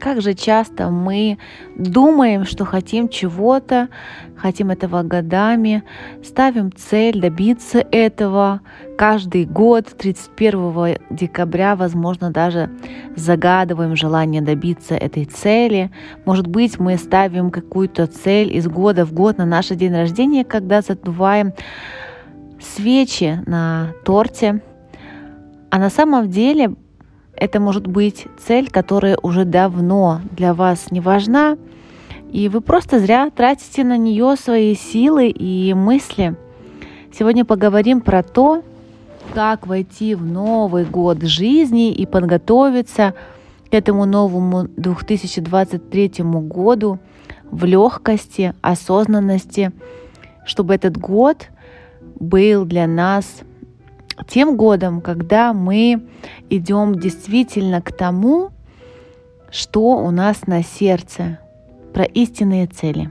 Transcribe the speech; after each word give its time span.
Как 0.00 0.20
же 0.20 0.34
часто 0.34 0.90
мы 0.90 1.38
думаем, 1.76 2.44
что 2.44 2.64
хотим 2.64 3.08
чего-то, 3.08 3.88
хотим 4.36 4.70
этого 4.70 5.02
годами, 5.02 5.82
ставим 6.22 6.70
цель 6.72 7.20
добиться 7.20 7.78
этого 7.90 8.60
каждый 8.98 9.46
год, 9.46 9.86
31 9.96 10.98
декабря, 11.10 11.76
возможно, 11.76 12.30
даже 12.30 12.70
загадываем 13.16 13.96
желание 13.96 14.42
добиться 14.42 14.94
этой 14.94 15.24
цели. 15.24 15.90
Может 16.24 16.46
быть, 16.46 16.78
мы 16.78 16.98
ставим 16.98 17.50
какую-то 17.50 18.06
цель 18.06 18.54
из 18.54 18.66
года 18.68 19.04
в 19.04 19.12
год 19.12 19.38
на 19.38 19.46
наш 19.46 19.68
день 19.68 19.94
рождения, 19.94 20.44
когда 20.44 20.82
задуваем 20.82 21.52
свечи 22.60 23.42
на 23.46 23.92
торте. 24.04 24.60
А 25.70 25.78
на 25.78 25.90
самом 25.90 26.30
деле 26.30 26.74
это 27.36 27.60
может 27.60 27.86
быть 27.86 28.26
цель, 28.38 28.70
которая 28.70 29.18
уже 29.22 29.44
давно 29.44 30.20
для 30.30 30.54
вас 30.54 30.90
не 30.90 31.00
важна, 31.00 31.56
и 32.32 32.48
вы 32.48 32.60
просто 32.60 32.98
зря 32.98 33.30
тратите 33.30 33.84
на 33.84 33.96
нее 33.96 34.36
свои 34.36 34.74
силы 34.74 35.28
и 35.28 35.72
мысли. 35.74 36.36
Сегодня 37.12 37.44
поговорим 37.44 38.00
про 38.00 38.22
то, 38.22 38.62
как 39.34 39.66
войти 39.66 40.14
в 40.14 40.24
Новый 40.24 40.84
год 40.84 41.22
жизни 41.22 41.92
и 41.92 42.06
подготовиться 42.06 43.14
к 43.70 43.74
этому 43.74 44.04
новому 44.04 44.68
2023 44.76 46.12
году 46.24 46.98
в 47.50 47.64
легкости, 47.64 48.54
осознанности, 48.60 49.72
чтобы 50.44 50.74
этот 50.74 50.96
год 50.98 51.48
был 52.18 52.64
для 52.64 52.86
нас 52.86 53.26
тем 54.28 54.56
годом, 54.56 55.00
когда 55.00 55.52
мы 55.52 56.02
идем 56.50 56.94
действительно 56.98 57.82
к 57.82 57.92
тому, 57.92 58.50
что 59.50 59.98
у 59.98 60.10
нас 60.10 60.46
на 60.46 60.62
сердце, 60.62 61.38
про 61.92 62.04
истинные 62.04 62.66
цели. 62.66 63.10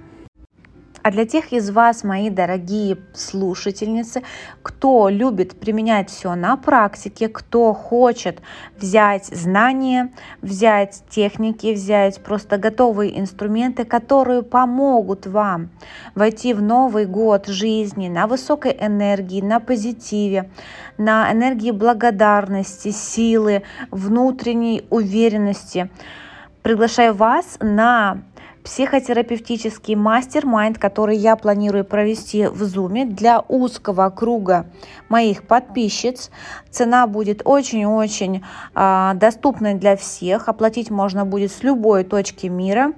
А 1.03 1.11
для 1.11 1.25
тех 1.25 1.51
из 1.51 1.69
вас, 1.69 2.05
мои 2.05 2.29
дорогие 2.29 2.97
слушательницы, 3.13 4.23
кто 4.61 5.09
любит 5.09 5.59
применять 5.59 6.09
все 6.09 6.33
на 6.33 6.55
практике, 6.55 7.27
кто 7.27 7.73
хочет 7.73 8.41
взять 8.77 9.25
знания, 9.25 10.13
взять 10.41 11.03
техники, 11.09 11.73
взять 11.73 12.23
просто 12.23 12.57
готовые 12.57 13.19
инструменты, 13.19 13.83
которые 13.83 14.43
помогут 14.43 15.27
вам 15.27 15.71
войти 16.15 16.53
в 16.53 16.61
Новый 16.61 17.05
год 17.05 17.47
жизни 17.47 18.07
на 18.07 18.25
высокой 18.25 18.71
энергии, 18.71 19.41
на 19.41 19.59
позитиве, 19.59 20.49
на 20.97 21.29
энергии 21.33 21.71
благодарности, 21.71 22.91
силы, 22.91 23.63
внутренней 23.91 24.85
уверенности, 24.89 25.89
приглашаю 26.61 27.13
вас 27.13 27.57
на 27.59 28.19
психотерапевтический 28.63 29.95
мастер-майнд, 29.95 30.77
который 30.77 31.17
я 31.17 31.35
планирую 31.35 31.85
провести 31.85 32.47
в 32.47 32.63
Зуме 32.63 33.05
для 33.05 33.43
узкого 33.47 34.09
круга 34.09 34.67
моих 35.09 35.43
подписчиц. 35.43 36.31
Цена 36.69 37.07
будет 37.07 37.41
очень-очень 37.45 38.43
э, 38.75 39.11
доступной 39.15 39.75
для 39.75 39.95
всех. 39.97 40.47
Оплатить 40.47 40.89
можно 40.89 41.25
будет 41.25 41.51
с 41.51 41.63
любой 41.63 42.03
точки 42.03 42.47
мира. 42.47 42.93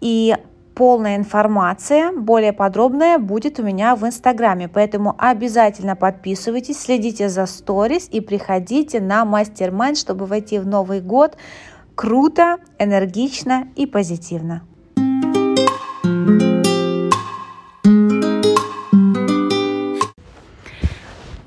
И 0.00 0.36
полная 0.74 1.16
информация, 1.16 2.12
более 2.12 2.52
подробная, 2.52 3.18
будет 3.18 3.58
у 3.58 3.62
меня 3.62 3.94
в 3.94 4.04
Инстаграме. 4.06 4.68
Поэтому 4.68 5.14
обязательно 5.18 5.96
подписывайтесь, 5.96 6.80
следите 6.80 7.28
за 7.28 7.46
сторис 7.46 8.08
и 8.10 8.20
приходите 8.20 9.00
на 9.00 9.24
мастер-майнд, 9.24 9.96
чтобы 9.96 10.26
войти 10.26 10.58
в 10.58 10.66
Новый 10.66 11.00
год 11.00 11.36
круто, 11.94 12.56
энергично 12.78 13.68
и 13.76 13.86
позитивно. 13.86 14.62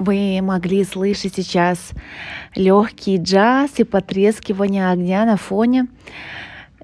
Вы 0.08 0.40
могли 0.42 0.86
слышать 0.86 1.34
сейчас 1.36 1.92
легкий 2.56 3.18
джаз 3.18 3.72
и 3.76 3.84
потрескивание 3.84 4.90
огня 4.90 5.26
на 5.26 5.36
фоне 5.36 5.88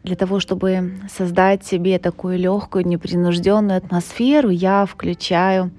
для 0.04 0.18
того, 0.18 0.42
чтобы 0.42 0.92
создать 1.10 1.66
себе 1.66 2.00
такую 2.00 2.38
легкую, 2.38 2.86
непринужденную 2.86 3.78
атмосферу, 3.78 4.50
я 4.50 4.86
включаю 4.86 5.72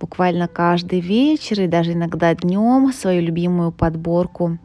буквально 0.00 0.48
каждый 0.48 1.00
вечер 1.00 1.60
и 1.60 1.66
даже 1.66 1.92
иногда 1.92 2.34
днем 2.34 2.90
свою 2.94 3.20
любимую 3.20 3.72
подборку 3.72 4.56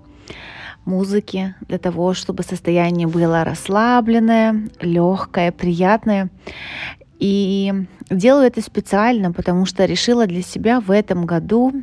музыки 0.86 1.54
для 1.68 1.80
того, 1.80 2.14
чтобы 2.14 2.44
состояние 2.44 3.08
было 3.08 3.44
расслабленное, 3.44 4.70
легкое, 4.80 5.52
приятное. 5.52 6.30
И 7.20 7.74
делаю 8.10 8.48
это 8.48 8.62
специально, 8.62 9.34
потому 9.34 9.66
что 9.66 9.84
решила 9.84 10.28
для 10.28 10.42
себя 10.42 10.80
в 10.80 10.92
этом 10.92 11.26
году, 11.26 11.74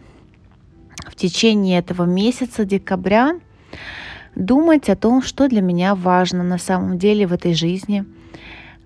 в 1.10 1.16
течение 1.16 1.78
этого 1.78 2.04
месяца, 2.04 2.64
декабря, 2.64 3.38
думать 4.34 4.88
о 4.88 4.96
том, 4.96 5.22
что 5.22 5.48
для 5.48 5.60
меня 5.60 5.94
важно 5.94 6.42
на 6.42 6.58
самом 6.58 6.98
деле 6.98 7.26
в 7.26 7.32
этой 7.32 7.54
жизни, 7.54 8.04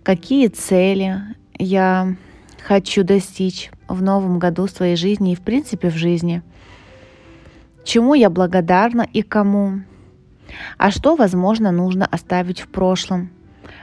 какие 0.03 0.49
цели 0.49 1.21
я 1.59 2.16
хочу 2.65 3.05
достичь 3.05 3.71
в 3.88 4.03
новом 4.03 4.38
году 4.38 4.66
своей 4.66 4.97
жизни 4.97 5.32
и 5.32 5.37
в 5.37 5.41
принципе 5.41 5.91
в 5.91 5.97
жизни, 5.97 6.43
чему 7.84 8.15
я 8.15 8.31
благодарна 8.31 9.06
и 9.12 9.22
кому, 9.22 9.81
а 10.78 10.91
что, 10.91 11.16
возможно, 11.16 11.72
нужно 11.72 12.06
оставить 12.06 12.61
в 12.61 12.69
прошлом 12.69 13.31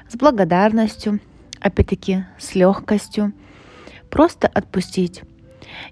с 0.07 0.15
благодарностью, 0.15 1.19
опять-таки 1.59 2.25
с 2.37 2.55
легкостью, 2.55 3.33
просто 4.09 4.47
отпустить. 4.47 5.23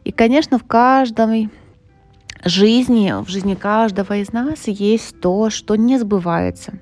И, 0.04 0.12
конечно, 0.12 0.58
в 0.58 0.64
каждой 0.64 1.50
жизни, 2.44 3.14
в 3.24 3.30
жизни 3.30 3.56
каждого 3.56 4.18
из 4.18 4.32
нас 4.32 4.68
есть 4.68 5.20
то, 5.20 5.50
что 5.50 5.76
не 5.76 5.98
сбывается, 5.98 6.80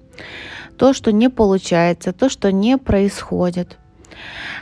то, 0.77 0.93
что 0.93 1.11
не 1.11 1.29
получается, 1.29 2.13
то, 2.13 2.29
что 2.29 2.51
не 2.51 2.77
происходит. 2.77 3.77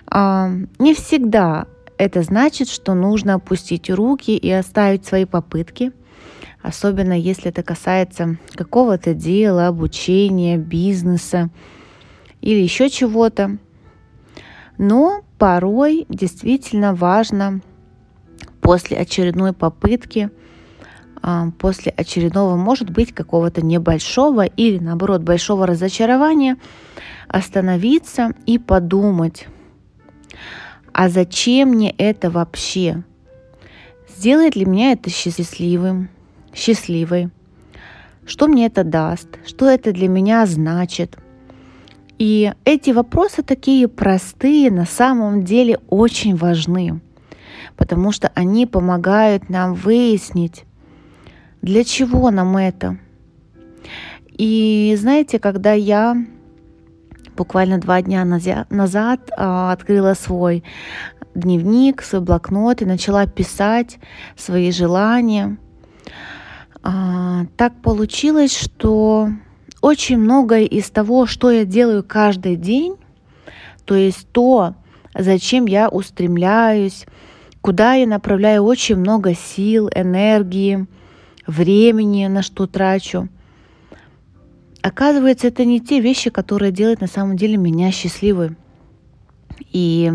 А, 0.08 0.52
не 0.80 0.94
всегда 0.94 1.68
это 1.98 2.22
значит, 2.24 2.70
что 2.70 2.94
нужно 2.94 3.36
опустить 3.36 3.90
руки 3.90 4.36
и 4.36 4.50
оставить 4.50 5.06
свои 5.06 5.26
попытки, 5.26 5.92
особенно 6.62 7.14
если 7.14 7.50
это 7.50 7.64
касается 7.64 8.38
какого-то 8.56 9.14
дела, 9.14 9.68
обучения, 9.68 10.58
бизнеса 10.58 11.50
или 12.42 12.60
еще 12.60 12.90
чего-то. 12.90 13.58
Но 14.78 15.22
порой 15.38 16.06
действительно 16.10 16.96
важно 16.96 17.62
после 18.62 18.98
очередной 18.98 19.54
попытки– 19.54 20.30
после 21.60 21.92
очередного, 21.92 22.56
может 22.56 22.90
быть, 22.90 23.14
какого-то 23.14 23.62
небольшого 23.66 24.46
или, 24.46 24.78
наоборот, 24.80 25.22
большого 25.22 25.66
разочарования 25.66 26.58
остановиться 27.28 28.34
и 28.46 28.58
подумать, 28.58 29.48
а 30.92 31.10
зачем 31.10 31.70
мне 31.70 31.92
это 31.92 32.30
вообще? 32.30 33.04
Сделает 34.16 34.56
ли 34.56 34.66
меня 34.66 34.92
это 34.92 35.10
счастливым, 35.10 36.10
счастливой? 36.54 37.30
Что 38.26 38.48
мне 38.48 38.68
это 38.68 38.84
даст? 38.84 39.28
Что 39.46 39.70
это 39.70 39.92
для 39.92 40.08
меня 40.08 40.46
значит? 40.46 41.18
И 42.20 42.54
эти 42.64 42.92
вопросы 42.92 43.44
такие 43.44 43.88
простые, 43.88 44.70
на 44.72 44.86
самом 44.86 45.44
деле 45.44 45.80
очень 45.90 46.36
важны, 46.36 47.02
потому 47.76 48.12
что 48.12 48.32
они 48.36 48.66
помогают 48.66 49.50
нам 49.50 49.74
выяснить, 49.74 50.64
для 51.63 51.85
чего 51.85 52.29
нам 52.29 52.57
это? 52.57 52.97
И 54.28 54.94
знаете, 55.00 55.40
когда 55.40 55.72
я 55.72 56.18
буквально 57.38 57.80
два 57.80 58.01
дня 58.01 58.25
назад 58.25 59.31
а, 59.38 59.71
открыла 59.71 60.13
свой 60.13 60.63
дневник, 61.33 62.04
свой 62.04 62.21
блокнот 62.21 62.81
и 62.81 62.86
начала 62.86 63.25
писать 63.27 63.98
свои 64.36 64.74
желания, 64.74 65.57
а, 66.83 67.45
так 67.56 67.81
получилось, 67.81 68.56
что 68.56 69.30
очень 69.80 70.18
многое 70.18 70.66
из 70.66 70.89
того, 70.89 71.25
что 71.25 71.50
я 71.50 71.63
делаю 71.63 72.04
каждый 72.04 72.57
день, 72.57 72.98
то 73.86 73.95
есть 73.95 74.27
то, 74.33 74.75
зачем 75.18 75.66
я 75.66 75.88
устремляюсь, 75.88 77.06
куда 77.62 77.94
я 77.94 78.06
направляю 78.06 78.63
очень 78.63 78.98
много 78.98 79.33
сил, 79.33 79.89
энергии, 79.95 80.88
времени, 81.48 82.28
на 82.28 82.42
что 82.42 82.68
трачу. 82.68 83.30
Оказывается, 84.81 85.48
это 85.48 85.66
не 85.66 85.80
те 85.80 86.00
вещи, 86.00 86.30
которые 86.30 86.72
делают 86.72 87.01
на 87.01 87.07
самом 87.07 87.38
деле 87.38 87.57
меня 87.57 87.92
счастливой. 87.92 88.56
И 89.72 90.12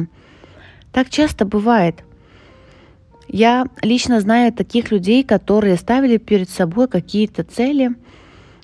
так 0.93 1.11
часто 1.11 1.45
бывает. 1.45 2.05
Я 3.29 3.67
лично 3.83 4.21
знаю 4.21 4.53
таких 4.53 4.91
людей, 4.91 5.23
которые 5.23 5.77
ставили 5.77 6.17
перед 6.17 6.49
собой 6.49 6.89
какие-то 6.89 7.45
цели. 7.45 7.91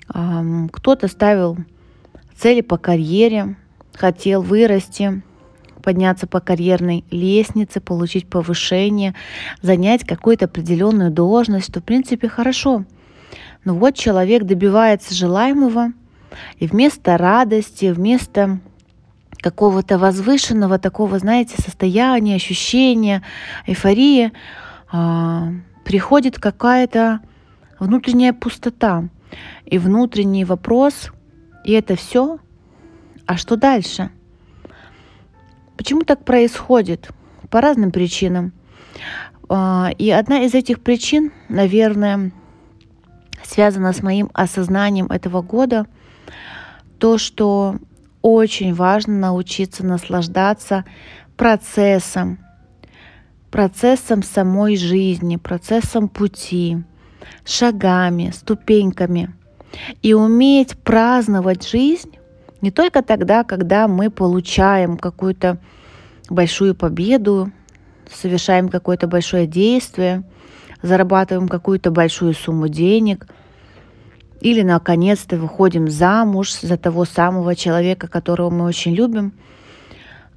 Кто-то 0.09 1.09
ставил 1.09 1.59
цели 2.37 2.61
по 2.61 2.77
карьере, 2.77 3.57
хотел 3.95 4.43
вырасти, 4.43 5.23
подняться 5.85 6.27
по 6.27 6.41
карьерной 6.41 7.05
лестнице, 7.11 7.81
получить 7.81 8.27
повышение, 8.27 9.15
занять 9.61 10.05
какую-то 10.05 10.47
определенную 10.47 11.11
должность, 11.11 11.73
то 11.73 11.81
в 11.81 11.85
принципе 11.85 12.29
хорошо. 12.29 12.85
Но 13.65 13.75
вот 13.75 13.95
человек 13.95 14.45
добивается 14.45 15.15
желаемого, 15.15 15.93
и 16.59 16.67
вместо 16.67 17.17
радости, 17.17 17.93
вместо 17.93 18.59
какого-то 19.41 19.99
возвышенного 19.99 20.79
такого, 20.79 21.19
знаете, 21.19 21.61
состояния, 21.61 22.37
ощущения, 22.37 23.23
эйфории, 23.67 24.33
а, 24.91 25.51
приходит 25.85 26.39
какая-то 26.39 27.21
внутренняя 27.79 28.33
пустота 28.33 29.09
и 29.67 29.79
внутренний 29.79 30.47
вопрос, 30.47 31.13
и 31.65 31.73
это 31.73 31.95
все, 31.95 32.39
а 33.27 33.37
что 33.37 33.57
дальше? 33.57 34.11
Почему 35.77 36.03
так 36.03 36.25
происходит? 36.25 37.09
По 37.51 37.61
разным 37.61 37.91
причинам. 37.91 38.53
А, 39.49 39.91
и 39.99 40.11
одна 40.11 40.45
из 40.45 40.55
этих 40.55 40.83
причин, 40.83 41.33
наверное, 41.49 42.33
связана 43.43 43.93
с 43.93 44.03
моим 44.03 44.31
осознанием 44.33 45.07
этого 45.07 45.43
года, 45.43 45.87
то, 46.99 47.19
что 47.19 47.77
очень 48.23 48.75
важно 48.75 49.19
научиться 49.19 49.85
наслаждаться 49.85 50.85
процессом, 51.37 52.39
процессом 53.51 54.23
самой 54.23 54.77
жизни, 54.77 55.37
процессом 55.37 56.09
пути, 56.09 56.79
шагами, 57.45 58.33
ступеньками. 58.35 59.35
И 60.03 60.15
уметь 60.15 60.79
праздновать 60.79 61.69
жизнь 61.69 62.17
не 62.65 62.71
только 62.73 63.03
тогда, 63.03 63.45
когда 63.45 63.87
мы 63.87 64.11
получаем 64.11 64.97
какую-то 64.97 65.59
большую 66.29 66.75
победу, 66.75 67.53
совершаем 68.11 68.69
какое-то 68.69 69.07
большое 69.07 69.47
действие, 69.47 70.25
зарабатываем 70.83 71.49
какую-то 71.49 71.93
большую 71.93 72.35
сумму 72.35 72.67
денег– 72.69 73.29
или 74.45 74.61
наконец-то 74.61 75.39
выходим 75.39 75.89
замуж 75.89 76.53
за 76.61 76.77
того 76.77 77.07
самого 77.07 77.57
человека, 77.57 78.09
которого 78.09 78.51
мы 78.51 78.67
очень 78.67 78.95
любим. 78.95 79.33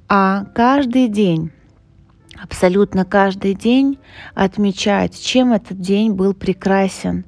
А 0.08 0.46
каждый 0.54 1.08
день, 1.08 1.50
абсолютно 2.42 3.04
каждый 3.04 3.54
день 3.54 3.98
отмечать, 4.34 5.20
чем 5.20 5.52
этот 5.52 5.80
день 5.80 6.12
был 6.12 6.32
прекрасен. 6.32 7.26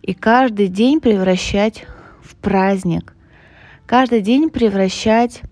И 0.00 0.14
каждый 0.14 0.68
день 0.68 1.00
превращать 1.00 1.84
в 2.22 2.34
праздник. 2.36 3.15
Каждый 3.86 4.20
день 4.20 4.50
превращать 4.50 5.42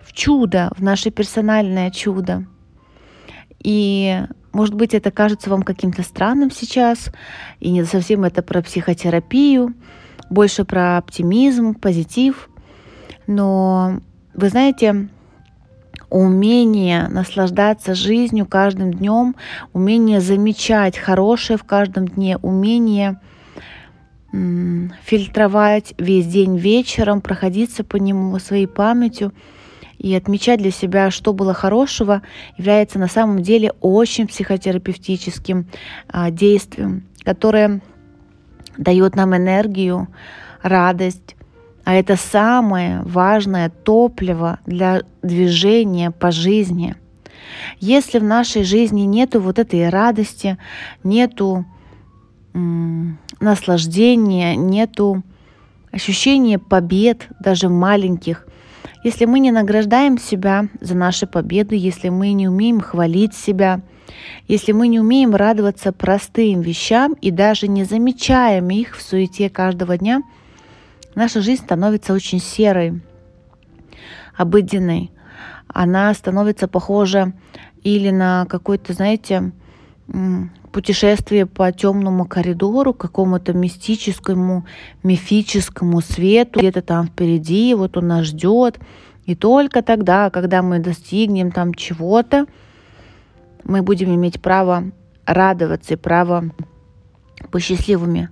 в 0.00 0.12
чудо, 0.12 0.70
в 0.76 0.82
наше 0.82 1.10
персональное 1.10 1.90
чудо. 1.90 2.46
И 3.62 4.22
может 4.52 4.74
быть, 4.74 4.94
это 4.94 5.10
кажется 5.10 5.50
вам 5.50 5.62
каким-то 5.62 6.02
странным 6.02 6.50
сейчас, 6.50 7.10
и 7.58 7.70
не 7.70 7.84
совсем 7.84 8.24
это 8.24 8.42
про 8.42 8.62
психотерапию, 8.62 9.74
больше 10.30 10.64
про 10.64 10.96
оптимизм, 10.96 11.74
позитив. 11.74 12.48
Но 13.26 13.98
вы 14.32 14.48
знаете, 14.48 15.08
умение 16.08 17.08
наслаждаться 17.08 17.94
жизнью 17.94 18.46
каждым 18.46 18.94
днем, 18.94 19.34
умение 19.72 20.20
замечать 20.20 20.96
хорошее 20.96 21.58
в 21.58 21.64
каждом 21.64 22.06
дне, 22.06 22.38
умение 22.38 23.20
фильтровать 25.04 25.94
весь 25.98 26.26
день 26.26 26.56
вечером, 26.56 27.20
проходиться 27.20 27.84
по 27.84 27.96
нему 27.96 28.38
своей 28.38 28.66
памятью– 28.66 29.32
и 29.98 30.14
отмечать 30.14 30.60
для 30.60 30.70
себя, 30.70 31.10
что 31.10 31.32
было 31.32 31.54
хорошего, 31.54 32.22
является 32.56 32.98
на 32.98 33.08
самом 33.08 33.42
деле 33.42 33.72
очень 33.80 34.26
психотерапевтическим 34.26 35.66
а, 36.08 36.30
действием, 36.30 37.04
которое 37.24 37.80
дает 38.76 39.16
нам 39.16 39.34
энергию, 39.34 40.08
радость, 40.62 41.36
а 41.84 41.94
это 41.94 42.16
самое 42.16 43.02
важное 43.02 43.70
топливо 43.70 44.58
для 44.66 45.02
движения 45.22 46.10
по 46.10 46.30
жизни. 46.30 46.96
Если 47.78 48.18
в 48.18 48.24
нашей 48.24 48.64
жизни 48.64 49.02
нету 49.02 49.40
вот 49.40 49.58
этой 49.58 49.88
радости, 49.88 50.58
нету 51.04 51.64
наслаждения, 53.40 54.56
нету 54.56 55.22
ощущения 55.90 56.58
побед, 56.58 57.28
даже 57.40 57.68
маленьких, 57.68 58.46
если 59.04 59.24
мы 59.24 59.38
не 59.38 59.52
награждаем 59.52 60.18
себя 60.18 60.66
за 60.80 60.96
наши 60.96 61.26
победы, 61.28 61.76
если 61.76 62.08
мы 62.08 62.32
не 62.32 62.48
умеем 62.48 62.80
хвалить 62.80 63.34
себя, 63.34 63.80
если 64.48 64.72
мы 64.72 64.88
не 64.88 64.98
умеем 64.98 65.34
радоваться 65.34 65.92
простым 65.92 66.60
вещам 66.60 67.12
и 67.20 67.30
даже 67.30 67.68
не 67.68 67.84
замечаем 67.84 68.68
их 68.70 68.96
в 68.96 69.02
суете 69.02 69.48
каждого 69.48 69.96
дня, 69.96 70.22
наша 71.14 71.40
жизнь 71.40 71.62
становится 71.62 72.14
очень 72.14 72.40
серой, 72.40 73.00
обыденной. 74.36 75.12
Она 75.68 76.12
становится 76.14 76.66
похожа 76.66 77.32
или 77.84 78.10
на 78.10 78.46
какой-то, 78.46 78.92
знаете, 78.92 79.52
путешествие 80.76 81.46
по 81.46 81.72
темному 81.72 82.26
коридору, 82.26 82.92
какому-то 82.92 83.54
мистическому, 83.54 84.66
мифическому 85.02 86.02
свету, 86.02 86.58
где-то 86.58 86.82
там 86.82 87.06
впереди, 87.06 87.72
вот 87.72 87.96
он 87.96 88.08
нас 88.08 88.26
ждет. 88.26 88.78
И 89.24 89.34
только 89.34 89.80
тогда, 89.80 90.28
когда 90.28 90.60
мы 90.60 90.78
достигнем 90.78 91.50
там 91.50 91.72
чего-то, 91.72 92.44
мы 93.64 93.80
будем 93.80 94.14
иметь 94.16 94.42
право 94.42 94.92
радоваться 95.24 95.94
и 95.94 95.96
право 95.96 96.50
быть 97.50 97.62
счастливыми. 97.62 98.28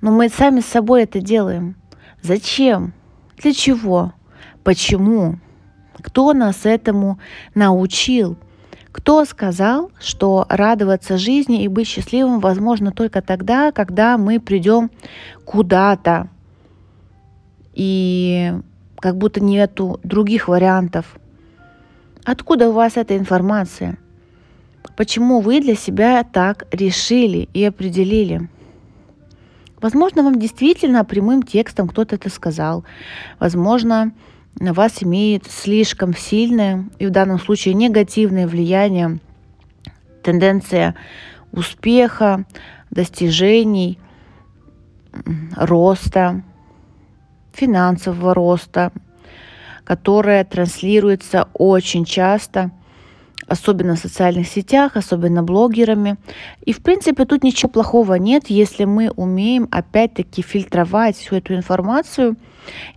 Но 0.00 0.10
мы 0.10 0.28
сами 0.28 0.58
с 0.58 0.66
собой 0.66 1.04
это 1.04 1.20
делаем. 1.20 1.76
Зачем? 2.22 2.92
Для 3.38 3.52
чего? 3.52 4.14
Почему? 4.64 5.38
Кто 6.02 6.32
нас 6.32 6.66
этому 6.66 7.20
научил? 7.54 8.36
Кто 8.96 9.26
сказал, 9.26 9.90
что 10.00 10.46
радоваться 10.48 11.18
жизни 11.18 11.62
и 11.62 11.68
быть 11.68 11.86
счастливым 11.86 12.40
возможно 12.40 12.92
только 12.92 13.20
тогда, 13.20 13.70
когда 13.70 14.16
мы 14.16 14.40
придем 14.40 14.90
куда-то, 15.44 16.28
и 17.74 18.54
как 18.98 19.18
будто 19.18 19.40
нету 19.40 20.00
других 20.02 20.48
вариантов? 20.48 21.18
Откуда 22.24 22.70
у 22.70 22.72
вас 22.72 22.96
эта 22.96 23.18
информация? 23.18 23.98
Почему 24.96 25.40
вы 25.40 25.60
для 25.60 25.74
себя 25.74 26.24
так 26.24 26.66
решили 26.72 27.50
и 27.52 27.64
определили? 27.64 28.48
Возможно, 29.78 30.22
вам 30.22 30.38
действительно 30.38 31.04
прямым 31.04 31.42
текстом 31.42 31.86
кто-то 31.86 32.14
это 32.14 32.30
сказал. 32.30 32.82
Возможно, 33.38 34.12
на 34.58 34.72
вас 34.72 35.02
имеет 35.02 35.50
слишком 35.50 36.14
сильное 36.14 36.86
и 36.98 37.06
в 37.06 37.10
данном 37.10 37.38
случае 37.38 37.74
негативное 37.74 38.46
влияние 38.46 39.18
тенденция 40.22 40.94
успеха, 41.52 42.44
достижений, 42.90 43.98
роста, 45.56 46.42
финансового 47.52 48.34
роста, 48.34 48.92
которая 49.84 50.44
транслируется 50.44 51.48
очень 51.54 52.04
часто, 52.04 52.70
особенно 53.46 53.94
в 53.94 53.98
социальных 53.98 54.48
сетях, 54.48 54.96
особенно 54.96 55.42
блогерами. 55.42 56.16
И, 56.64 56.72
в 56.72 56.82
принципе, 56.82 57.24
тут 57.24 57.44
ничего 57.44 57.68
плохого 57.70 58.14
нет, 58.14 58.44
если 58.48 58.84
мы 58.84 59.10
умеем, 59.10 59.68
опять-таки, 59.70 60.42
фильтровать 60.42 61.16
всю 61.16 61.36
эту 61.36 61.54
информацию– 61.54 62.36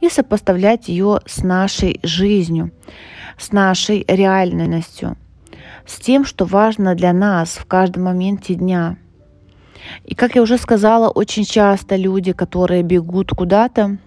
и 0.02 0.10
сопоставлять 0.10 0.88
ее 0.88 1.22
с 1.26 1.44
нашей 1.44 2.00
жизнью, 2.04 2.72
с 3.38 3.52
нашей 3.52 4.06
реальностью, 4.08 5.18
с 5.86 6.00
тем, 6.00 6.26
что 6.26 6.46
важно 6.46 6.96
для 6.96 7.14
нас 7.14 7.50
в 7.50 7.66
каждом 7.66 8.04
моменте 8.04 8.56
дня. 8.56 8.98
И 10.06 10.14
как 10.14 10.36
я 10.36 10.42
уже 10.42 10.58
сказала, 10.58 11.10
очень 11.10 11.46
часто 11.46 11.96
люди, 11.96 12.34
которые 12.34 12.84
бегут 12.84 13.32
куда-то, 13.32 13.98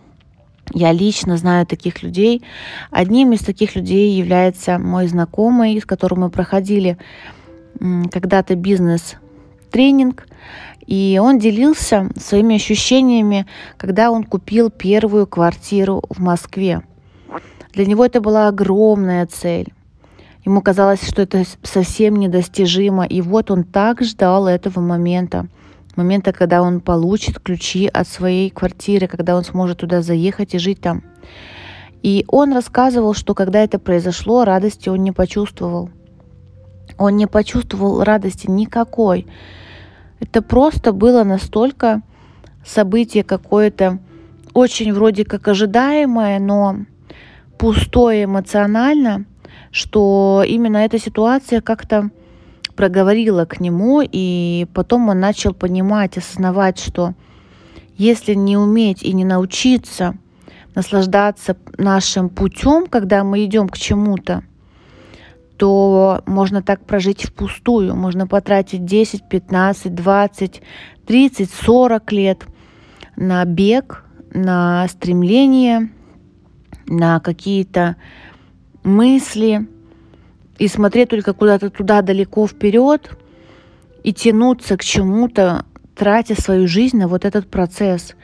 я 0.75 0.93
лично 0.93 1.37
знаю 1.37 1.67
таких 1.67 2.03
людей. 2.03 2.43
Одним 2.91 3.33
из 3.33 3.41
таких 3.41 3.77
людей 3.77 4.11
является 4.13 4.79
мой 4.79 5.07
знакомый, 5.07 5.81
с 5.81 5.85
которым 5.85 6.21
мы 6.21 6.31
проходили 6.31 6.99
когда-то 7.79 8.55
бизнес-тренинг. 8.55 10.27
И 10.87 11.21
он 11.23 11.39
делился 11.39 12.11
своими 12.17 12.57
ощущениями, 12.57 13.47
когда 13.77 14.11
он 14.11 14.25
купил 14.25 14.71
первую 14.71 15.27
квартиру 15.27 16.03
в 16.11 16.21
Москве. 16.21 16.83
Для 17.73 17.87
него 17.87 18.05
это 18.05 18.21
была 18.21 18.49
огромная 18.49 19.27
цель. 19.27 19.73
Ему 20.45 20.61
казалось, 20.61 21.07
что 21.07 21.23
это 21.23 21.45
совсем 21.63 22.17
недостижимо. 22.17 23.05
И 23.05 23.21
вот 23.21 23.51
он 23.51 23.65
так 23.65 24.03
ждал 24.03 24.49
этого 24.49 24.81
момента. 24.81 25.47
Момента, 25.97 26.33
когда 26.33 26.63
он 26.63 26.81
получит 26.81 27.39
ключи 27.39 27.87
от 27.87 28.09
своей 28.09 28.51
квартиры, 28.51 29.07
когда 29.07 29.37
он 29.37 29.45
сможет 29.45 29.79
туда 29.79 30.03
заехать 30.03 30.55
и 30.55 30.59
жить 30.59 30.81
там. 30.81 31.03
И 32.03 32.25
он 32.29 32.53
рассказывал, 32.53 33.15
что 33.15 33.35
когда 33.35 33.63
это 33.63 33.79
произошло, 33.79 34.45
радости 34.45 34.89
он 34.89 35.03
не 35.05 35.13
почувствовал. 35.13 35.91
Он 36.99 37.17
не 37.17 37.27
почувствовал 37.27 38.03
радости 38.03 38.51
никакой. 38.51 39.27
Это 40.21 40.43
просто 40.43 40.93
было 40.93 41.25
настолько 41.25 42.03
событие 42.65 43.25
какое-то 43.25 43.99
очень 44.55 44.93
вроде 44.93 45.25
как 45.25 45.49
ожидаемое, 45.49 46.39
но 46.39 46.77
пустое 47.59 48.25
эмоционально, 48.25 49.25
что 49.71 50.45
именно 50.47 50.79
эта 50.79 50.99
ситуация 50.99 51.61
как-то 51.61 52.11
проговорила 52.77 53.45
к 53.45 53.61
нему, 53.61 54.03
и 54.03 54.67
потом 54.75 55.09
он 55.09 55.21
начал 55.21 55.55
понимать, 55.55 56.19
осознавать, 56.19 56.79
что 56.79 57.15
если 57.97 58.35
не 58.35 58.57
уметь 58.57 59.03
и 59.03 59.13
не 59.13 59.25
научиться 59.25 60.17
наслаждаться 60.75 61.57
нашим 61.77 62.29
путем, 62.29 62.87
когда 62.87 63.25
мы 63.25 63.45
идем 63.45 63.69
к 63.69 63.77
чему-то, 63.77 64.43
то 65.57 66.23
можно 66.27 66.63
так 66.63 66.85
прожить 66.85 67.25
впустую. 67.25 67.95
Можно 67.95 68.27
потратить 68.27 68.85
10, 68.85 69.29
15, 69.29 69.95
20, 69.95 70.63
30, 71.07 71.51
40 71.51 72.13
лет 72.13 72.43
на 73.17 73.45
бег, 73.45 74.05
на 74.33 74.89
стремление, 74.89 75.91
на 76.87 77.21
какие-то 77.21 77.97
мысли 78.83 79.69
и 80.59 80.69
смотреть 80.69 81.11
только 81.11 81.33
куда-то 81.33 81.71
туда 81.71 82.03
далеко 82.03 82.47
вперед 82.47 83.17
и 84.03 84.13
тянуться 84.13 84.77
к 84.77 84.85
чему-то, 84.85 85.65
тратя 85.95 86.41
свою 86.41 86.67
жизнь 86.67 86.99
на 86.99 87.09
вот 87.09 87.25
этот 87.25 87.49
процесс. 87.49 88.15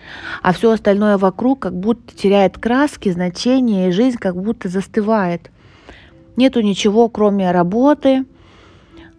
А 0.42 0.52
все 0.52 0.70
остальное 0.70 1.18
вокруг 1.18 1.60
как 1.60 1.78
будто 1.78 2.14
теряет 2.16 2.58
краски, 2.58 3.10
значения, 3.10 3.88
и 3.88 3.92
жизнь 3.92 4.18
как 4.18 4.40
будто 4.40 4.68
застывает. 4.68 5.50
Нету 6.36 6.60
ничего, 6.60 7.08
кроме 7.08 7.50
работы, 7.50 8.24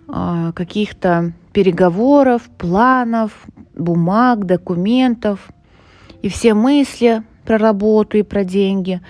а, 0.08 0.52
каких-то 0.54 1.34
переговоров, 1.54 2.44
планов, 2.58 3.46
бумаг, 3.76 4.46
документов. 4.46 5.50
И 6.22 6.30
все 6.30 6.54
мысли 6.54 7.24
про 7.50 7.58
работу 7.58 8.20
и 8.20 8.22
про 8.22 8.44
деньги, 8.44 9.02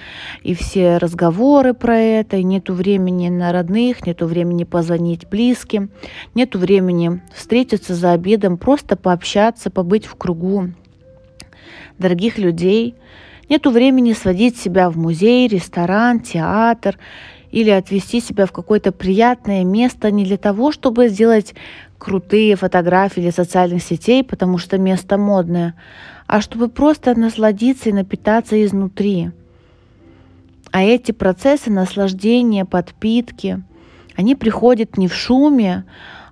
и 0.43 0.53
все 0.53 0.95
разговоры 0.95 1.73
про 1.73 1.97
это, 1.97 2.37
и 2.37 2.43
нету 2.45 2.73
времени 2.73 3.27
на 3.27 3.51
родных, 3.51 4.07
нету 4.07 4.27
времени 4.27 4.63
позвонить 4.63 5.27
близким, 5.27 5.89
нету 6.35 6.57
времени 6.57 7.21
встретиться 7.35 7.95
за 7.95 8.13
обедом, 8.13 8.57
просто 8.57 8.95
пообщаться, 8.95 9.69
побыть 9.69 10.05
в 10.05 10.15
кругу 10.15 10.69
дорогих 11.97 12.37
людей, 12.37 12.95
нету 13.49 13.71
времени 13.71 14.13
сводить 14.13 14.57
себя 14.57 14.89
в 14.89 14.95
музей, 14.95 15.49
ресторан, 15.49 16.21
театр 16.21 16.97
или 17.51 17.71
отвести 17.71 18.21
себя 18.21 18.45
в 18.45 18.53
какое-то 18.53 18.93
приятное 18.93 19.65
место 19.65 20.11
не 20.11 20.23
для 20.23 20.37
того, 20.37 20.71
чтобы 20.71 21.09
сделать 21.09 21.55
крутые 21.99 22.55
фотографии 22.55 23.21
для 23.21 23.31
социальных 23.31 23.83
сетей, 23.83 24.23
потому 24.23 24.57
что 24.57 24.77
место 24.79 25.17
модное, 25.17 25.75
а 26.25 26.41
чтобы 26.41 26.69
просто 26.69 27.17
насладиться 27.19 27.89
и 27.89 27.93
напитаться 27.93 28.63
изнутри. 28.63 29.31
А 30.71 30.81
эти 30.81 31.11
процессы 31.11 31.69
наслаждения, 31.69 32.65
подпитки, 32.65 33.61
они 34.15 34.35
приходят 34.35 34.97
не 34.97 35.07
в 35.07 35.13
шуме, 35.13 35.85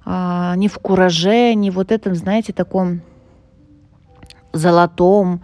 а, 0.05 0.55
не 0.55 0.67
в 0.67 0.79
кураже, 0.79 1.53
не 1.53 1.69
вот 1.69 1.91
этом, 1.91 2.15
знаете, 2.15 2.53
таком 2.53 3.01
золотом, 4.57 5.41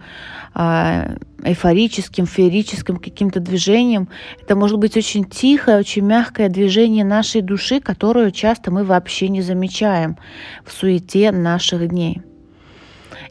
а, 0.54 1.16
эйфорическим, 1.42 2.26
феерическим 2.26 2.96
каким-то 2.96 3.40
движением. 3.40 4.08
Это 4.40 4.56
может 4.56 4.78
быть 4.78 4.96
очень 4.96 5.24
тихое, 5.24 5.78
очень 5.78 6.04
мягкое 6.04 6.48
движение 6.48 7.04
нашей 7.04 7.42
души, 7.42 7.80
которую 7.80 8.30
часто 8.30 8.70
мы 8.70 8.84
вообще 8.84 9.28
не 9.28 9.42
замечаем 9.42 10.16
в 10.64 10.72
суете 10.72 11.32
наших 11.32 11.88
дней. 11.88 12.22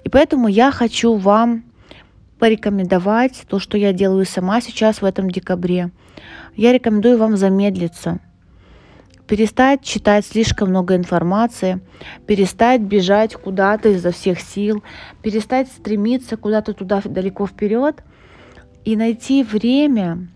И 0.03 0.09
поэтому 0.09 0.47
я 0.47 0.71
хочу 0.71 1.15
вам 1.15 1.63
порекомендовать 2.39 3.43
то, 3.47 3.59
что 3.59 3.77
я 3.77 3.93
делаю 3.93 4.25
сама 4.25 4.59
сейчас 4.61 5.01
в 5.01 5.05
этом 5.05 5.31
декабре. 5.31 5.91
Я 6.55 6.73
рекомендую 6.73 7.17
вам 7.17 7.37
замедлиться– 7.37 8.19
перестать 9.27 9.83
читать 9.83 10.25
слишком 10.25 10.69
много 10.69 10.95
информации, 10.95 11.79
перестать 12.27 12.81
бежать 12.81 13.35
куда-то 13.35 13.89
изо 13.89 14.11
всех 14.11 14.39
сил, 14.39 14.83
перестать 15.21 15.67
стремиться 15.69 16.37
куда-то 16.37 16.73
туда 16.73 17.01
далеко 17.03 17.47
вперед 17.47 18.03
и 18.83 18.95
найти 18.95 19.43
время 19.43 20.27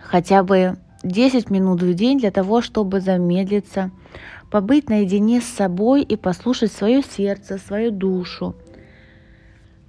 хотя 0.00 0.42
бы 0.42 0.76
10 1.02 1.50
минут 1.50 1.82
в 1.82 1.94
день 1.94 2.18
для 2.18 2.30
того, 2.30 2.62
чтобы 2.62 3.00
замедлиться, 3.00 3.90
побыть 4.50 4.88
наедине 4.88 5.40
с 5.40 5.44
собой 5.44 6.02
и 6.02 6.16
послушать 6.16 6.72
свое 6.72 7.02
сердце, 7.02 7.58
свою 7.58 7.90
душу, 7.90 8.54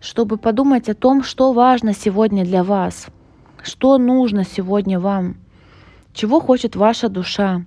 чтобы 0.02 0.38
подумать 0.38 0.90
о 0.90 0.96
том, 0.96 1.24
что 1.24 1.54
важно 1.54 1.94
сегодня 1.94 2.44
для 2.44 2.64
вас, 2.64 3.08
что 3.64 3.98
нужно 3.98 4.44
сегодня 4.44 5.00
вам, 5.00 5.38
чего 6.14 6.42
хочет 6.42 6.76
ваша 6.76 7.08
душа, 7.08 7.66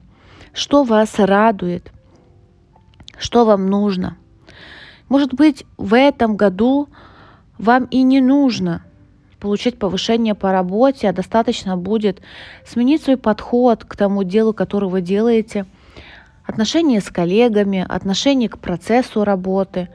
что 0.53 0.85
вас 0.85 1.19
радует, 1.19 1.93
что 3.19 3.45
вам 3.45 3.67
нужно. 3.67 4.17
Может 5.09 5.35
быть, 5.35 5.65
в 5.77 5.95
этом 5.95 6.37
году 6.37 6.89
вам 7.59 7.85
и 7.87 8.03
не 8.03 8.21
нужно 8.21 8.83
получить 9.41 9.79
повышение 9.79 10.35
по 10.35 10.53
работе, 10.53 11.09
а 11.09 11.13
достаточно 11.13 11.77
будет 11.77 12.21
сменить 12.67 13.03
свой 13.03 13.17
подход 13.17 13.85
к 13.85 13.97
тому 13.97 14.25
делу, 14.25 14.53
которое 14.53 14.89
вы 14.89 15.01
делаете, 15.01 15.65
отношения 16.45 17.01
с 17.01 17.09
коллегами, 17.09 17.85
отношение 17.89 18.49
к 18.49 18.59
процессу 18.59 19.25
работы 19.25 19.89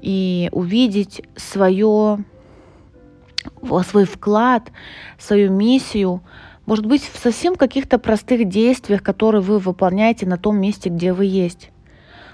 и 0.00 0.48
увидеть 0.52 1.22
свое, 1.36 2.24
свой 3.84 4.04
вклад, 4.04 4.70
свою 5.18 5.50
миссию– 5.50 6.22
может 6.68 6.84
быть, 6.84 7.02
в 7.02 7.18
совсем 7.18 7.56
каких-то 7.56 7.98
простых 7.98 8.46
действиях, 8.46 9.02
которые 9.02 9.40
вы 9.40 9.58
выполняете 9.58 10.26
на 10.26 10.36
том 10.36 10.60
месте, 10.60 10.90
где 10.90 11.14
вы 11.14 11.24
есть. 11.24 11.70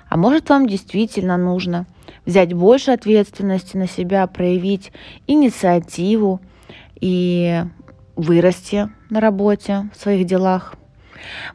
А 0.08 0.16
может, 0.16 0.50
вам 0.50 0.66
действительно 0.66 1.36
нужно 1.36 1.86
взять 2.26 2.52
больше 2.52 2.90
ответственности 2.90 3.76
на 3.76 3.86
себя, 3.86 4.26
проявить 4.26 4.90
инициативу 5.28 6.40
и 7.00 7.62
вырасти 8.16 8.90
на 9.08 9.20
работе, 9.20 9.88
в 9.94 10.02
своих 10.02 10.26
делах. 10.26 10.74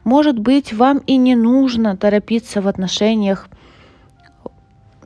Может 0.02 0.38
быть, 0.38 0.72
вам 0.72 1.02
и 1.06 1.18
не 1.18 1.36
нужно 1.36 1.98
торопиться 1.98 2.62
в 2.62 2.66
отношениях, 2.66 3.50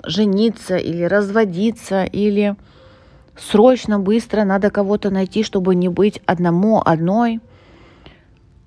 жениться 0.05 0.77
или 0.77 1.03
разводиться, 1.03 2.05
или 2.05 2.55
срочно, 3.37 3.99
быстро 3.99 4.45
надо 4.45 4.71
кого-то 4.71 5.11
найти, 5.11 5.43
чтобы 5.43 5.75
не 5.75 5.89
быть 5.89 6.23
одному, 6.25 6.81
одной– 6.81 7.41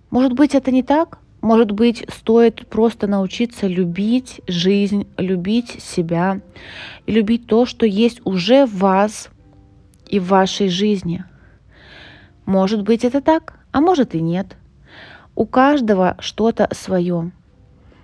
может 0.09 0.33
быть, 0.33 0.55
это 0.55 0.71
не 0.71 0.83
так? 0.83 1.19
Может 1.41 1.71
быть, 1.71 2.05
стоит 2.09 2.67
просто 2.67 3.07
научиться 3.07 3.67
любить 3.67 4.41
жизнь, 4.47 5.07
любить 5.17 5.81
себя 5.81 6.41
любить 7.05 7.47
то, 7.47 7.65
что 7.65 7.85
есть 7.85 8.21
уже 8.25 8.65
в 8.65 8.77
вас 8.77 9.29
и 10.07 10.19
в 10.19 10.27
вашей 10.27 10.69
жизни. 10.69 11.25
Может 12.45 12.81
быть, 12.81 13.03
это 13.03 13.21
так, 13.21 13.59
а 13.71 13.81
может 13.81 14.15
и 14.15 14.21
нет. 14.21 14.57
У 15.35 15.45
каждого 15.45 16.15
что-то 16.19 16.69
свое. 16.73 17.31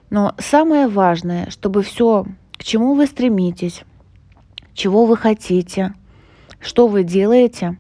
Но 0.10 0.36
самое 0.38 0.88
важное, 0.88 1.50
чтобы 1.50 1.82
все, 1.82 2.26
к 2.58 2.64
чему 2.64 2.94
вы 2.94 3.08
стремитесь, 3.08 3.84
чего 4.74 5.06
вы 5.06 5.18
хотите, 5.18 5.94
что 6.60 6.88
вы 6.88 7.04
делаете, 7.04 7.78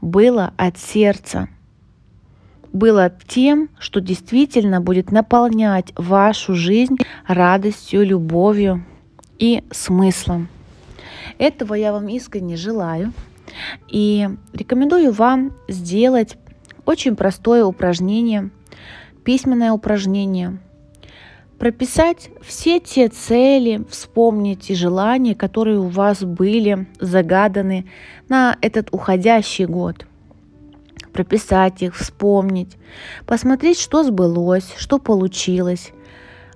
было 0.00 0.54
от 0.56 0.78
сердца– 0.78 1.48
было 2.72 3.12
тем, 3.26 3.68
что 3.78 4.00
действительно 4.00 4.80
будет 4.80 5.10
наполнять 5.10 5.92
вашу 5.96 6.54
жизнь 6.54 6.96
радостью, 7.26 8.04
любовью 8.04 8.84
и 9.38 9.62
смыслом. 9.70 10.48
Этого 11.38 11.74
я 11.74 11.92
вам 11.92 12.08
искренне 12.08 12.56
желаю 12.56 13.12
и 13.88 14.28
рекомендую 14.52 15.12
вам 15.12 15.52
сделать 15.68 16.36
очень 16.84 17.16
простое 17.16 17.64
упражнение, 17.64 18.50
письменное 19.24 19.72
упражнение. 19.72 20.58
Прописать 21.58 22.30
все 22.40 22.78
те 22.78 23.08
цели, 23.08 23.84
вспомнить 23.90 24.70
и 24.70 24.74
желания, 24.74 25.34
которые 25.34 25.80
у 25.80 25.88
вас 25.88 26.22
были 26.22 26.86
загаданы 27.00 27.86
на 28.28 28.56
этот 28.60 28.88
уходящий 28.92 29.66
год 29.66 30.07
прописать 31.12 31.82
их, 31.82 31.96
вспомнить, 31.96 32.76
посмотреть, 33.26 33.78
что 33.78 34.02
сбылось, 34.02 34.74
что 34.76 34.98
получилось, 34.98 35.92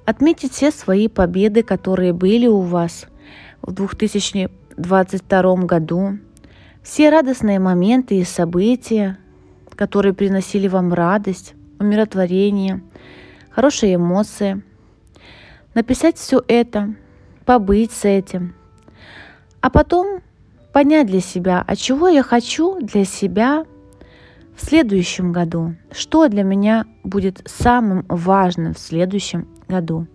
отметить 0.04 0.52
все 0.52 0.70
свои 0.70 1.08
победы, 1.08 1.62
которые 1.62 2.12
были 2.12 2.46
у 2.46 2.60
вас, 2.60 3.06
в 3.62 3.72
2022 3.72 5.56
году, 5.56 6.18
все 6.82 7.10
радостные 7.10 7.58
моменты 7.58 8.16
и 8.16 8.24
события, 8.24 9.18
которые 9.70 10.14
приносили 10.14 10.68
вам 10.68 10.92
радость, 10.92 11.54
умиротворение, 11.78 12.82
хорошие 13.50 13.94
эмоции. 13.94 14.62
Написать 15.74 16.18
все 16.18 16.42
это, 16.48 16.94
побыть 17.44 17.92
с 17.92 18.04
этим, 18.04 18.54
а 19.60 19.70
потом 19.70 20.20
понять 20.72 21.06
для 21.06 21.20
себя, 21.20 21.64
а 21.66 21.76
чего 21.76 22.08
я 22.08 22.22
хочу 22.22 22.80
для 22.80 23.04
себя 23.04 23.64
в 24.56 24.64
следующем 24.64 25.32
году, 25.32 25.74
что 25.90 26.28
для 26.28 26.42
меня 26.42 26.86
будет 27.04 27.42
самым 27.46 28.04
важным 28.08 28.74
в 28.74 28.78
следующем 28.78 29.48
году. 29.68 30.06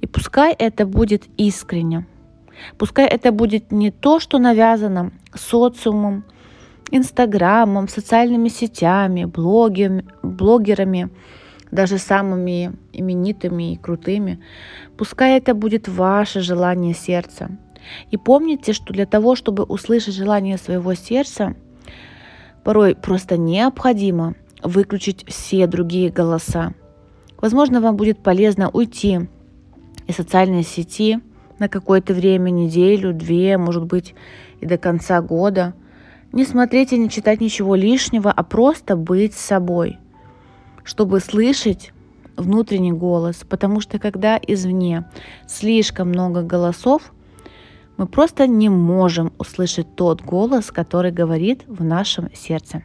И 0.00 0.06
пускай 0.06 0.52
это 0.52 0.86
будет 0.86 1.24
искренне, 1.36 2.06
пускай 2.78 3.06
это 3.06 3.32
будет 3.32 3.72
не 3.72 3.90
то, 3.90 4.20
что 4.20 4.38
навязано 4.38 5.12
социумом, 5.34 6.24
инстаграмом, 6.90 7.88
социальными 7.88 8.48
сетями, 8.48 9.24
блогерами, 9.24 10.04
блогерами, 10.22 11.10
даже 11.70 11.98
самыми 11.98 12.72
именитыми 12.92 13.72
и 13.72 13.76
крутыми. 13.76 14.40
Пускай 14.96 15.38
это 15.38 15.54
будет 15.54 15.88
ваше 15.88 16.40
желание 16.40 16.94
сердца. 16.94 17.50
И 18.10 18.16
помните, 18.16 18.72
что 18.72 18.92
для 18.92 19.06
того, 19.06 19.36
чтобы 19.36 19.64
услышать 19.64 20.14
желание 20.14 20.58
своего 20.58 20.94
сердца, 20.94 21.54
порой 22.66 22.96
просто 22.96 23.36
необходимо 23.36 24.34
выключить 24.60 25.24
все 25.28 25.68
другие 25.68 26.10
голоса. 26.10 26.74
Возможно, 27.40 27.80
вам 27.80 27.94
будет 27.94 28.18
полезно 28.18 28.70
уйти 28.70 29.20
из 30.08 30.16
социальной 30.16 30.64
сети 30.64 31.20
на 31.60 31.68
какое-то 31.68 32.12
время, 32.12 32.50
неделю, 32.50 33.14
две, 33.14 33.56
может 33.56 33.84
быть, 33.84 34.16
и 34.60 34.66
до 34.66 34.78
конца 34.78 35.22
года. 35.22 35.74
Не 36.32 36.44
смотреть 36.44 36.92
и 36.92 36.98
не 36.98 37.08
читать 37.08 37.40
ничего 37.40 37.76
лишнего, 37.76 38.32
а 38.32 38.42
просто 38.42 38.96
быть 38.96 39.34
собой, 39.34 39.98
чтобы 40.82 41.20
слышать 41.20 41.92
внутренний 42.36 42.90
голос, 42.90 43.44
потому 43.48 43.80
что 43.80 44.00
когда 44.00 44.40
извне 44.44 45.08
слишком 45.46 46.08
много 46.08 46.42
голосов, 46.42 47.12
мы 47.96 48.06
просто 48.06 48.46
не 48.46 48.68
можем 48.68 49.32
услышать 49.38 49.94
тот 49.96 50.22
голос, 50.22 50.70
который 50.70 51.10
говорит 51.12 51.64
в 51.66 51.82
нашем 51.82 52.28
сердце. 52.34 52.82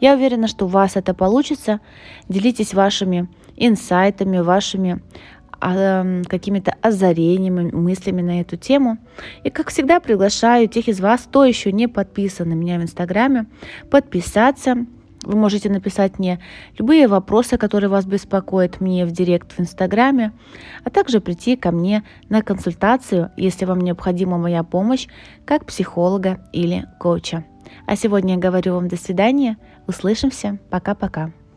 Я 0.00 0.14
уверена, 0.14 0.48
что 0.48 0.66
у 0.66 0.68
вас 0.68 0.96
это 0.96 1.14
получится. 1.14 1.80
Делитесь 2.28 2.74
вашими 2.74 3.28
инсайтами, 3.56 4.38
вашими 4.38 5.02
какими-то 5.60 6.74
озарениями, 6.82 7.70
мыслями 7.70 8.20
на 8.20 8.40
эту 8.42 8.58
тему. 8.58 8.98
И, 9.44 9.50
как 9.50 9.70
всегда, 9.70 9.98
приглашаю 9.98 10.68
тех 10.68 10.88
из 10.88 11.00
вас, 11.00 11.22
кто 11.22 11.44
еще 11.44 11.72
не 11.72 11.86
подписан 11.86 12.50
на 12.50 12.52
меня 12.52 12.78
в 12.78 12.82
Инстаграме, 12.82 13.46
подписаться. 13.90 14.84
Вы 15.24 15.36
можете 15.36 15.70
написать 15.70 16.18
мне 16.18 16.40
любые 16.78 17.08
вопросы, 17.08 17.56
которые 17.58 17.90
вас 17.90 18.04
беспокоят, 18.04 18.80
мне 18.80 19.04
в 19.06 19.10
директ 19.10 19.52
в 19.52 19.60
Инстаграме, 19.60 20.32
а 20.84 20.90
также 20.90 21.20
прийти 21.20 21.56
ко 21.56 21.70
мне 21.70 22.04
на 22.28 22.42
консультацию, 22.42 23.30
если 23.36 23.64
вам 23.64 23.80
необходима 23.80 24.38
моя 24.38 24.62
помощь, 24.62 25.08
как 25.44 25.66
психолога 25.66 26.40
или 26.52 26.86
коуча. 26.98 27.44
А 27.86 27.96
сегодня 27.96 28.34
я 28.34 28.40
говорю 28.40 28.74
вам 28.74 28.88
до 28.88 28.96
свидания. 28.96 29.56
Услышимся. 29.86 30.58
Пока-пока. 30.70 31.32